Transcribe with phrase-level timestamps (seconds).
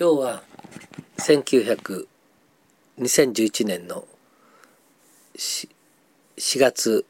[0.00, 0.42] 今日は
[1.16, 2.06] 1900
[3.00, 4.06] 2011年の
[5.36, 5.68] 4,
[6.36, 7.04] 4月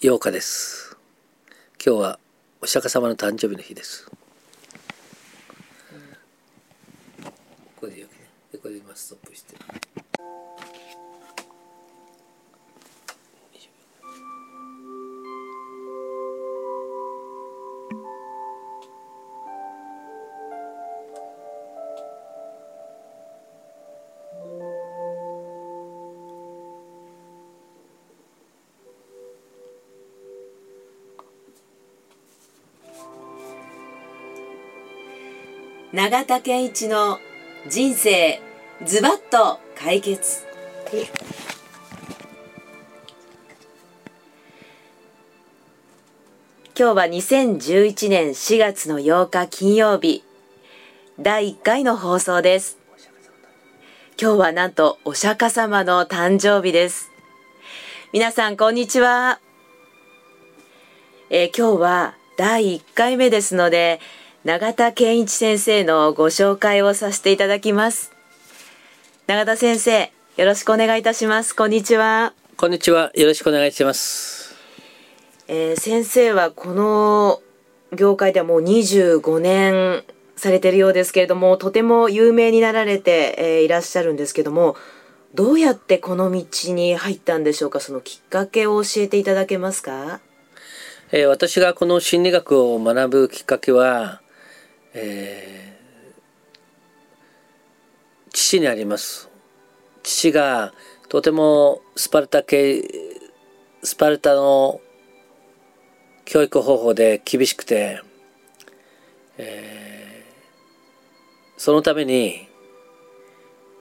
[0.00, 0.96] 8日です。
[1.84, 2.18] 今日は
[2.62, 4.08] お釈迦様の誕生日の日です。
[7.24, 7.32] こ
[7.80, 8.06] こでよ
[8.52, 9.56] くこれで今ストップして
[35.96, 37.20] 永田健一の
[37.70, 38.38] 人生
[38.84, 40.44] ズバッと解決。
[46.78, 50.22] 今日は2011年4月の8日金曜日。
[51.18, 52.76] 第1回の放送です。
[54.20, 57.10] 今日はなんとお釈迦様の誕生日です。
[58.12, 59.40] 皆さんこんにちは、
[61.30, 63.98] えー今日は第1回目ですので
[64.46, 68.12] 永田健一先生のご紹介をさせていただきます。
[69.26, 71.52] 永田先生よろしくお願いいたします。
[71.56, 73.10] こんにちは、こんにちは。
[73.16, 74.54] よろしくお願いします。
[75.48, 77.42] えー先生はこの
[77.92, 80.04] 業界ではもう25年
[80.36, 84.76] されているようですけれどもとても有名になられて、えーいらっしゃるんですけども
[85.34, 87.80] どうやってこの道に入ったんでしょうか？
[87.80, 90.20] そのきっかけを教えていただけますか？
[91.10, 94.20] えー私がこの心理学を学ぶきっかけは、
[94.98, 95.56] えー
[98.32, 99.28] 父にあります。
[100.02, 100.72] 父が
[101.08, 102.82] とてもスパルタ系
[103.82, 104.80] スパルタの
[106.24, 108.00] 教育方法で厳しくて、
[109.38, 110.06] えー
[111.58, 112.48] そのために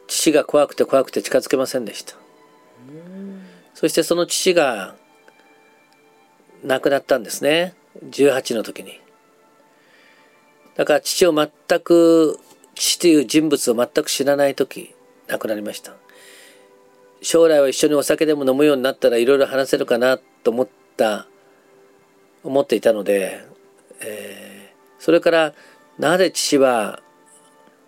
[0.08, 2.16] 父が怖くて怖くて近づけませんでした。
[3.74, 4.96] そしてその父が
[6.64, 7.74] 亡くなったんですね。
[8.04, 9.05] 18の時に。
[10.76, 12.40] だから父を全く
[12.76, 14.94] 父という人物を全く知らない時
[15.28, 15.94] 亡くなりました
[17.22, 21.28] 将来は一緒にお酒でも飲むようになったらいろいろ話せるかなと思った
[22.44, 23.44] 思っていたので、
[24.02, 24.56] えー
[25.06, 25.54] それから
[26.00, 27.00] なぜ父は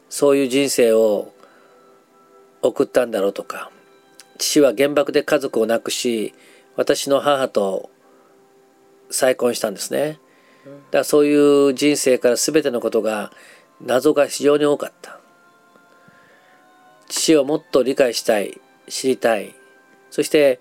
[0.07, 1.33] そういう人生を
[2.61, 3.71] 送ったんだろうとか
[4.37, 6.35] 父は原爆で家族を亡くし
[6.75, 7.89] 私の母と
[9.09, 10.19] 再婚したんですね。
[10.67, 13.31] だからそういう人生から全てのことが
[13.81, 15.19] 謎が非常に多かった。
[17.07, 19.55] 父をもっと理解したい、知りたい。
[20.09, 20.59] そして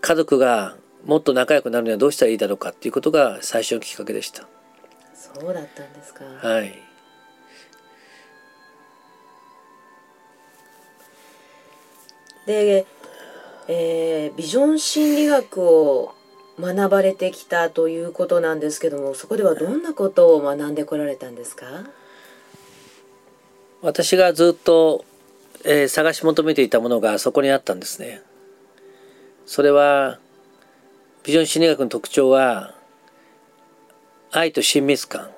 [0.00, 4.46] 家族がもっと仲良くなるにはどうしたらいいだろうかっていうことが最初のきっかけでした。
[5.14, 6.74] そうだったんですかはい。
[12.46, 12.86] で、
[13.68, 16.14] えービジョン心理学を
[16.60, 21.66] 学ばれてきたということなんですけどもそこではどんなことを学んでこられたんですか？
[23.80, 25.04] 私がずっと、
[25.64, 28.22] えー探し求めていたものがそこにあったんですね。
[29.46, 30.18] それは
[31.22, 32.74] ビジョン心理学の特徴は
[34.32, 35.30] 愛と親密感。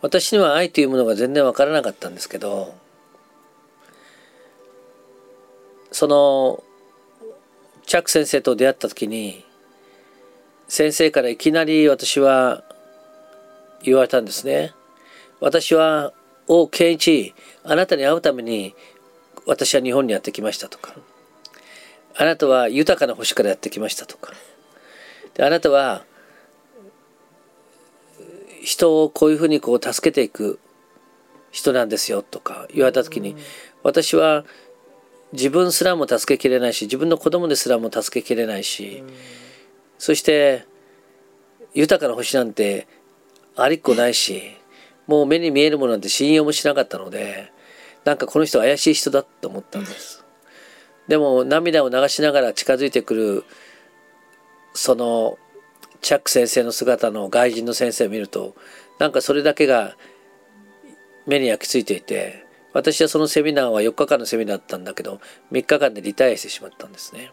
[0.00, 2.74] 私には愛というものが全然わからなかったんですけど
[5.92, 6.64] その
[7.86, 9.44] チャック先生と出会った時に
[10.68, 12.62] 先生からいきなり私は
[13.82, 14.72] 言われたんですね。
[15.40, 16.12] 私は
[16.46, 17.34] 王健一
[17.64, 18.74] あなたに会うために
[19.46, 20.94] 私は日本にやってきましたとか
[22.14, 24.32] あなたは豊かな星からやってきましたとか
[25.34, 26.04] であなたは
[28.62, 30.60] 人をこういうふうにこう助けていく
[31.50, 33.36] 人なんですよとか言われた時に
[33.82, 34.44] 私は
[35.32, 39.02] 自分すらも助けきれないし自分の子供ですらも助けきれないし
[40.02, 40.66] そして
[41.74, 42.88] 豊かな星なんて
[43.54, 44.42] ありっこないし
[45.06, 47.52] もう目に見えるものなんて信用もしなかったので
[48.04, 50.24] なんかこの人怪しい人だと思ったんです。
[51.06, 53.44] でも涙を流しながら近づいてくる
[54.74, 55.38] その
[56.00, 58.56] チャック先生の姿の外人の先生を見ると
[58.98, 59.94] なんかそれだけが
[61.28, 65.20] 目に焼き付いていて私はそのセミナーは4日間のセミナーだったんだけど
[65.52, 67.30] 3日間でリタイアしてしまったんですね。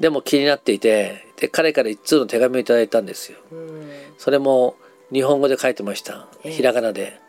[0.00, 3.38] でも気になっていてで彼から一通の手紙をいただいたんですよ。
[3.52, 3.90] うん。
[4.18, 4.76] それも
[5.12, 6.28] 日本語で書いてました。
[6.44, 6.52] ええ。
[6.52, 7.20] ひらがなで。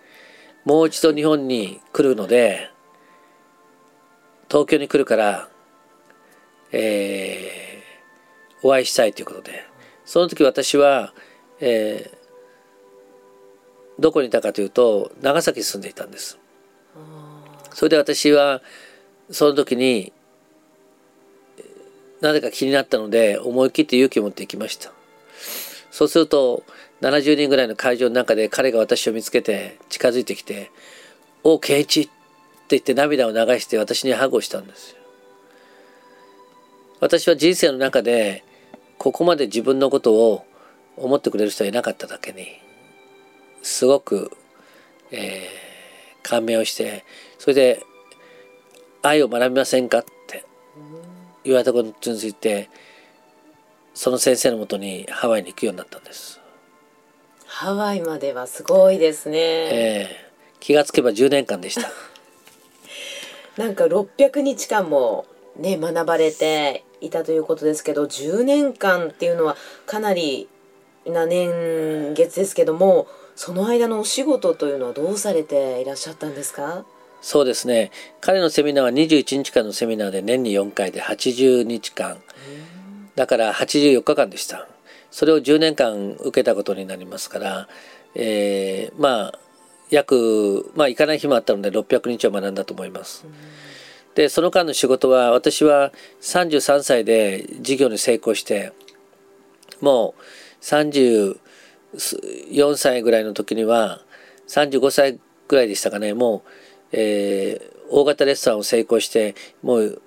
[0.65, 2.69] もう一度日本に来るので
[4.49, 5.49] 東京に来るから
[6.71, 9.63] えーお会いしたいということで。
[10.05, 11.13] その時私は、
[11.59, 12.19] えー
[13.99, 16.39] どこにいたかというと長崎に住んでいたんです。
[17.73, 18.61] それで私は
[19.29, 20.13] その時に
[22.21, 24.91] なぜか気になったので思い切って勇気を持って行きました
[25.91, 26.63] そうすると
[27.01, 30.71] 70人ぐらいの会場の中で彼が私を見つけて近づいてきて
[31.43, 32.11] 「おお健一」って
[32.69, 34.97] 言って涙を流して私にハグをしたんですよ
[36.99, 38.43] 私は人生の中で
[38.97, 40.45] ここまで自分のことを
[40.97, 42.47] 思ってくれる人はいなかっただけに
[43.63, 44.31] すごく、
[45.11, 47.05] えー、感銘をして
[47.37, 47.83] それで
[49.01, 50.05] 「愛を学びませんか?」っ
[51.49, 52.69] 言われたことについて
[53.93, 56.39] その先生のもとにハワイに行くようになったんです。
[57.45, 61.89] ハワイまではすごいですね、えー、気がつけば10年間でした。
[63.61, 65.25] なんか600日間も
[65.57, 70.47] ね学ばれていたということですけど10年間っていうのはかなり
[71.05, 76.85] な年月ですけどもその間のお仕事というのはどうされていらっしゃったんですか？
[77.21, 77.91] そうですね。
[78.21, 82.17] 彼のセミナーは21日間のセミナーで年に4回で80日間。
[83.15, 84.67] だから84日間でした。
[85.11, 87.67] それを10年間受けたことになりますから、
[88.15, 89.39] えー、まあ
[89.89, 93.25] 約まあ行かない日もあったので600日を学んだと思います。
[94.15, 98.71] でその間の仕事は私は33歳で事業に成功して
[99.81, 100.21] もう
[100.63, 101.37] 34
[102.75, 104.01] 歳ぐらいの時には
[104.47, 105.19] 35歳
[105.49, 106.13] ぐらいでしたかね。
[106.13, 106.49] もう、
[106.91, 110.01] えー、大型レストランを成功してもう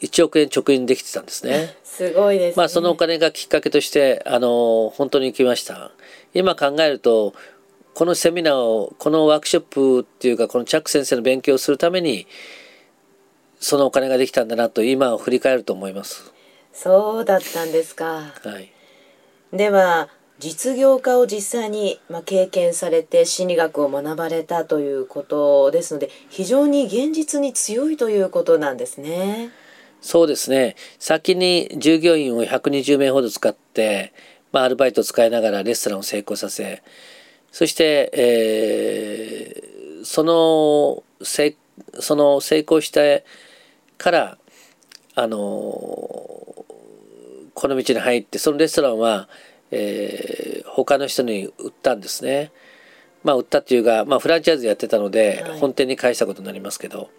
[0.00, 1.76] 1億円直印できてたんですね。
[1.82, 5.90] すごいです、ね、まあそのお金がきっかけとしてあの本当に行きました。
[6.34, 7.34] 今考えると
[7.94, 12.26] このセミナーをこのワークショップっていうかこのチャック先生の勉強をするために
[13.58, 16.32] そのお金ができたんだなと今を振り返ると思います。
[16.72, 18.32] そうだったんですか。
[18.44, 18.70] はい。
[19.52, 20.08] では
[20.38, 29.50] 実業家を実際に、ま、経験されて心理学を学ばれたということですので非常に現実に強いということなんですね。
[30.00, 34.12] そうですね先に従業員を120名ほど使って、
[34.52, 36.84] まあ、アルバイトを使いながらレストランを成功させ
[37.50, 41.56] そして、えー、そのせ
[41.98, 43.24] その成功して
[43.96, 44.38] から
[45.16, 46.64] あのこ
[47.66, 49.28] の道に入ってそのレストランは、
[49.70, 52.50] えー、他の人に売ったんですね。
[53.24, 57.10] まあ売ったっていうか、まあ、フランチャイズやってたので、本店に返したことになりますけど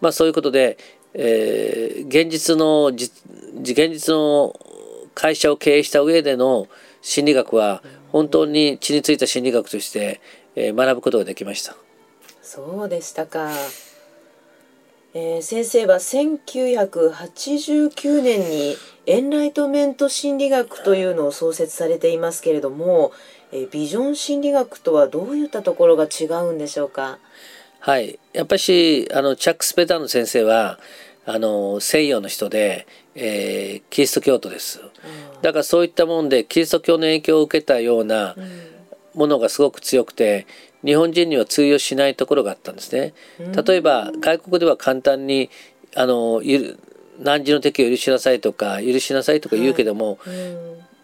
[0.00, 0.76] まあそういうことで、
[1.14, 3.10] えー、現実の現
[3.92, 4.58] 実の
[5.14, 6.68] 会社を経営した上での
[7.00, 7.82] 心理学は
[8.12, 10.20] 本当に血についた心理学として、
[10.54, 11.76] えー、学ぶことができました。
[12.42, 13.50] そうでしたか。
[15.14, 18.76] えー、先生は1989年に
[19.06, 23.12] エンライトメント心理学というのを創設されていますけれども、
[23.52, 27.18] えー、ビジョン心理学とはどういったところが違うんでしょうか？
[27.78, 28.18] はい。
[28.32, 30.80] やっぱしあのチャック・スペターの先生は
[31.24, 34.80] あの西洋の人で、えー、キリスト教徒です、
[35.42, 38.36] だからそういったもんでキリスト教の影響を受けたような
[39.14, 40.46] ものがすごく強くて
[40.84, 43.14] 日本人には通用しないところがあったんですね。
[43.38, 45.50] 例えば外国では簡単に
[45.96, 46.42] あの
[47.20, 50.36] 何時の敵を許しなさいとか許しなさいとか言うけども、はい、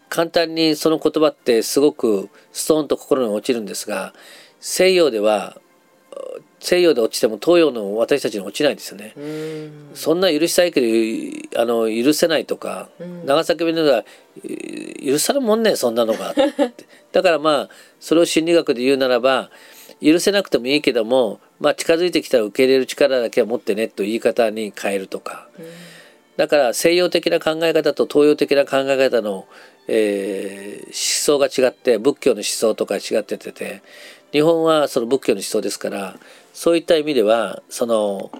[0.08, 4.12] 簡単にその言葉ってすごくストーンと心に落ちるんですが
[4.60, 5.60] 西洋では
[6.60, 9.14] 西洋で落ちても東洋の私たちに落ちないんですよね。
[9.94, 12.88] そんな許したいけどあの許せないとか、
[13.24, 14.04] 長崎弁では
[15.04, 16.34] 許されるもんねそんなのが。
[17.10, 19.50] だからまあそれを心理学で言うならば
[20.00, 25.48] 許せなくてもいいけども、まあ、近づいてきたら受け入れる力だけは持ってねと言い方に変えるとか、
[26.36, 29.46] だから西洋的な考え方と東洋的な考え方の、
[29.88, 33.82] えー、思想が違って仏教の思想とか違ってて
[34.32, 36.16] 日本はその仏教の思想ですから
[36.54, 38.30] そういった意味ではその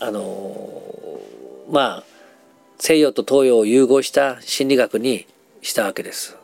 [0.00, 0.82] あの
[1.70, 2.04] まあ
[2.78, 5.26] 西洋と東洋を融合した心理学に
[5.62, 6.36] したわけです。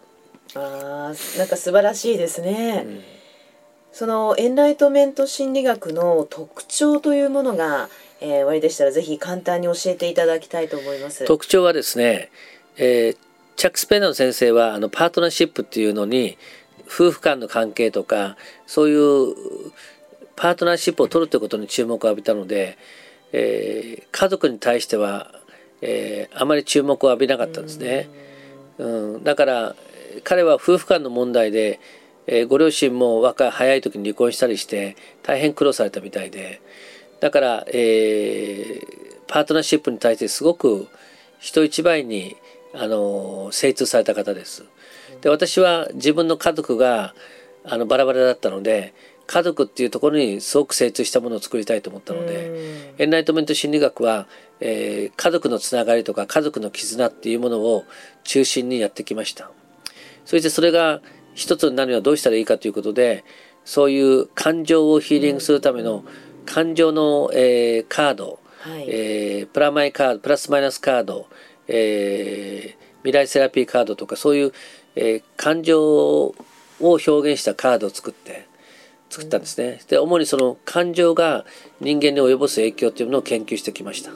[0.56, 2.84] あなんか素晴らしいですね。
[2.86, 3.02] うん、
[3.92, 7.88] そのエンライトメント心理学の特徴というものが、
[8.26, 11.26] えー、おありでしたらぜひ簡単に教えていただきたいと思います。
[11.26, 12.30] 特徴はですね、
[12.78, 13.16] えー、
[13.56, 16.38] チャック・スペナーの先生はあのパートナーシップっていうのに
[16.86, 19.34] 夫婦間の関係とかそういう
[20.36, 22.78] パートナーシップを取るということに注目を浴びたので、
[23.32, 25.30] えー、家族に対しては、
[25.82, 28.08] えー、あまり注目を浴びなかったんですね。
[28.78, 29.76] うん、だから
[30.24, 31.78] 彼は夫婦間の問題で、
[32.26, 36.62] えー、ご両親も若い早い時に離婚したりして大変苦労されたみたいで
[37.24, 40.88] だから、えー、パートナーシップに対してすごく
[41.38, 42.36] 人一倍に
[42.74, 44.66] あの精通された方です。
[45.22, 47.14] で私は自分の家族が
[47.64, 48.92] あのバラバラだったので
[49.26, 54.26] 家族っていうところにすごく精通したものを作りたいと思ったのでエンライトメント心理学は、
[54.60, 57.84] えー、家族のつながりとか家族の絆っていうものを
[58.24, 59.50] 中心にやってきました
[60.26, 61.00] そしてそれが
[61.32, 63.24] 一つになるにはどうしたらいいかということで
[63.64, 66.04] そういう感情をヒーリングするための
[66.46, 71.26] 感情の、えー、カード、はい、えー、プラマイカードプラスマイナスカード、
[71.68, 74.52] えー、未来セラピーカードとかそういう、
[74.96, 76.34] えー、感情を
[76.80, 78.46] 表現したカードを作って
[79.10, 79.80] 作ったんですね。
[79.88, 81.44] で主にその感情が
[81.80, 84.10] 人間に及ぼす影響というものを研究してきました。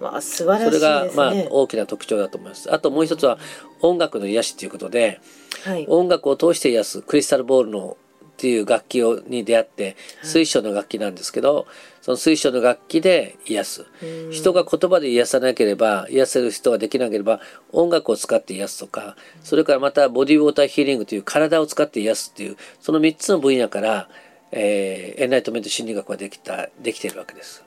[0.00, 2.72] まあ、素晴らしい、ね、それが、まあ、大きな特徴だと思います。
[2.72, 3.38] あともう一つは
[3.80, 5.20] 音楽の癒しということで、
[5.64, 7.96] はい、音楽を通して癒すクリスタルボールの
[8.36, 11.64] っていう楽器をに出会って水晶の楽器なんですけど、はい、
[12.02, 13.86] その水晶の楽器で癒す。
[14.30, 17.40] 人が言葉で癒さなければ癒せる人ができなければ
[17.72, 24.08] 音楽を使って癒すとかそれからまたボディウォーターヒーリングという体を使って癒すっていうその3つの分野から、
[24.52, 27.64] えー、エンライトメント心理学ができたできているわけです。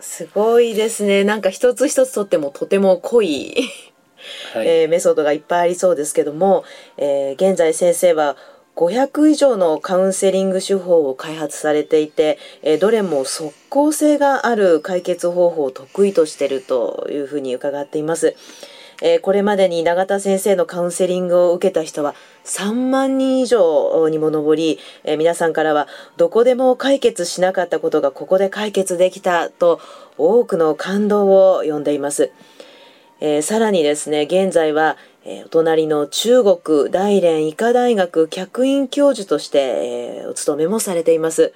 [0.00, 1.22] すごいですね。
[1.22, 3.54] なんか一つ一つとってもとても濃い
[4.54, 6.64] はい、えー、メソッドがいっぱいありそうですけども、
[6.96, 8.36] えー、現在先生は
[8.76, 18.36] 500以上のカウンセリング手法を開発されていて、えどれも即効性がある解決方法を得意としているというふうに伺っています。
[19.02, 22.14] えこれまでに永田先生のカウンセリングを受けた人は
[22.44, 29.80] 3万人以上にも上り、え皆さんからはどこでも解決しなかったことがここで解決できたと
[30.18, 32.30] 多くの感動を呼んでいます。
[33.20, 41.52] えー、さらにですね、現在は、えー、お隣の中国大連医科大学客員教授として、えー、お勤めもされています。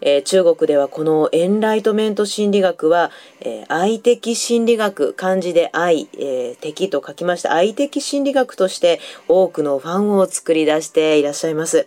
[0.00, 8.98] えー、中国ではこのエンライトメント心理学は、えー、愛的心理学、漢字で愛、えー、敵と書きました愛的心理学として
[9.28, 11.86] 多くのファンを作り出していらっしゃいます。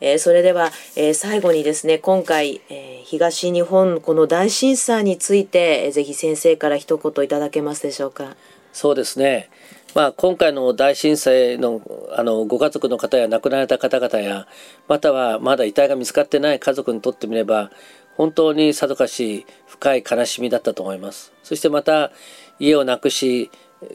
[0.00, 8.34] え、それでは、え、最後にですね今回、え、東日本この大震災について、えー、ぜひ先生から一言いただけますでしょうか。
[8.76, 9.48] そうですね
[9.96, 11.80] まあ、今回の大震災の
[12.14, 14.46] あのご家族の方や亡くなられた方々や
[14.88, 17.70] またはまだ遺体が見つかってない家族にとってみれば
[18.14, 22.12] 本当にさぞかし深い悲しみだったと思いますそしてまた
[22.58, 23.50] 家をなくし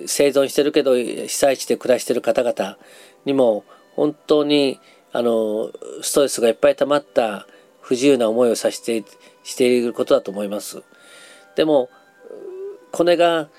[0.08, 2.80] 生存してるけど被災地で暮らしてる方々
[3.26, 3.64] にも
[3.96, 4.80] 本当に
[5.14, 5.70] あの
[6.02, 7.46] ストレスがいっぱい溜まった
[7.80, 9.04] 不自由な思いをさせて
[9.44, 10.82] していることだと思います。
[11.56, 11.92] でも
[12.92, 13.50] これが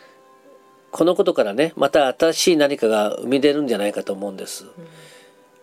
[0.92, 4.64] このことからねまた新しい何かが生み出るんじゃないかと思うんです。
[4.64, 4.70] うん、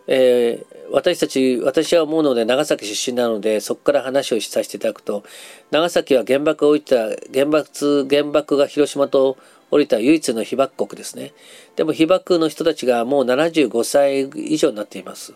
[0.08, 5.24] えー、私たち私は思うので長崎出身なのでそこから話をさせていただくと
[5.70, 6.96] 長崎は原爆が置いた
[7.32, 9.38] 原爆原爆が広島と
[9.72, 11.32] 降りた唯一の被爆国ですね。
[11.76, 15.36] でも被爆の人たちがもう75歳以上になっています。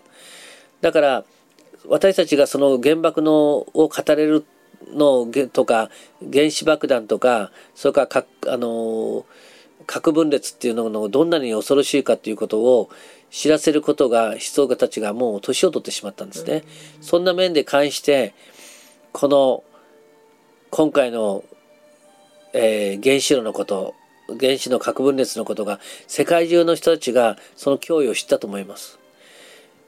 [0.82, 1.24] だから
[1.88, 4.44] 私たちがその原爆のを語れる
[4.92, 5.90] のとか
[6.32, 9.26] 原子爆弾とかそれから核あの
[9.86, 12.90] 核分裂っていうののどんなに恐ろしいかっていうことを
[13.30, 16.64] 知らせることが思想家たちがもう年を取ってしまったんですね。
[17.02, 18.34] そんな面で関して
[19.12, 19.64] この
[20.70, 21.44] 今回の、
[22.54, 23.96] えー、原子炉のこと
[24.40, 29.00] 原子の核分裂のことが世界中の人たちがその脅威を知ったと思います。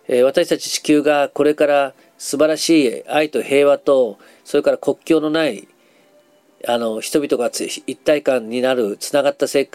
[0.08, 5.68] え私たち地球がこれから素晴らしい愛と平和とそれから国境のない
[6.68, 9.70] あの人々が一体感になるつながったせ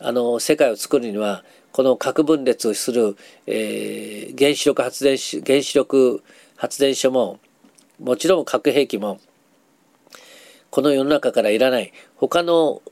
[0.00, 6.22] あの世界を作るにはこの核分裂をする、えー、原子力発電所原子力
[6.56, 7.40] 発電所も
[7.98, 9.20] もちろん核兵器も
[10.70, 12.82] この世の中からいらない他の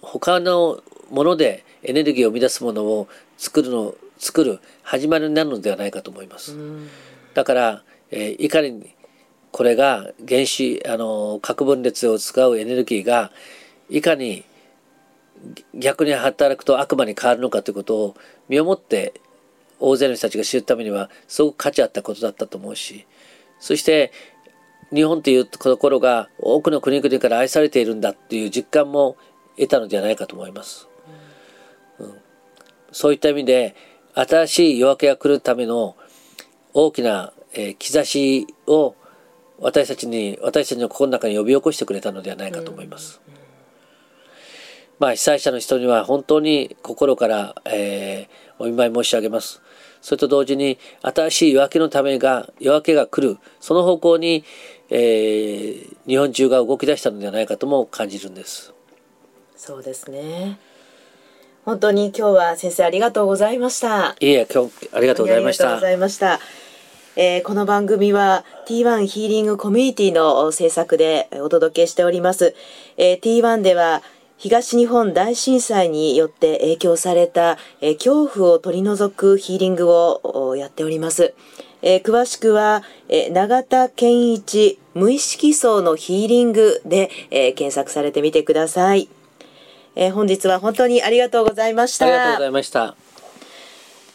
[0.00, 6.56] 他のものでエネルギーを生み出すものを作るの作る始まりになるのではないかと思います。
[7.34, 8.94] だから、えー、いかに
[9.56, 13.32] これが原子あの核分裂を使うエネルギーが
[13.88, 14.44] いかに
[15.72, 18.16] 逆に働くと悪魔に変わるのかということを
[18.50, 19.14] 身をもって
[19.80, 23.06] 大勢の人たちが知るためにはすごく価値あったことだったと思うし
[23.58, 24.12] そして
[24.92, 29.16] 日本というところが多くの国々から愛されているんだっていう実感も
[29.56, 30.86] 得たのではないかと思います。
[31.98, 32.14] うん、
[32.92, 33.74] そういった意味で
[34.12, 35.96] 新しい夜明けが来るための
[36.74, 38.94] 大きな、えー、兆しを
[39.58, 43.20] 私たちに私たちの心の中に呼び起こしてくれたのではないかと思います。
[44.98, 49.62] まあ被災者の人には本当に心から、えー、お見舞い申し上げます。
[50.00, 54.44] それと同時に新しい夜明けのためが夜明けが来るその方向に、
[54.90, 58.72] えー、日本中が動き出したのではないかとも感じるんです。
[59.56, 60.58] そうですね。
[61.64, 64.16] 本当に今日は先生ありがとうございました。
[64.20, 66.65] いえ今日ありがとうございましたありがとうございました。
[67.18, 72.54] えーこの番組は T1 ヒーリングコミュニティの制作でお届けしております。
[72.98, 74.02] えー T1 では
[74.36, 81.32] 東日本大震災によって影響された、えー恐怖を取り除くヒーリングをやっております。
[81.80, 89.08] えー詳しくは、えー永田健一無意識層のヒーリングで、えー検索されてみてください。
[89.94, 92.04] えー本日は本当にありがとうございました。
[92.04, 93.05] ありがとうございました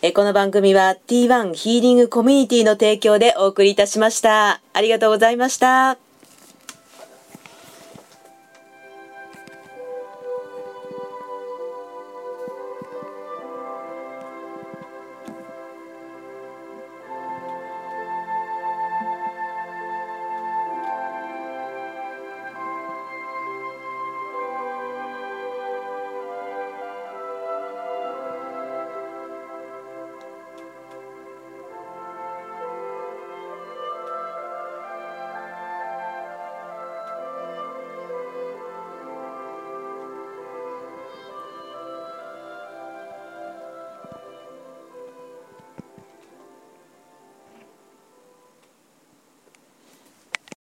[0.04, 4.60] えこの番組は T1 ヒーリングコミュニティの提供でお送りいたしました。
[4.74, 6.11] ありがとうございました。